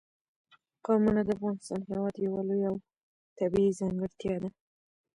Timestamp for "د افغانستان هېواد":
1.23-2.15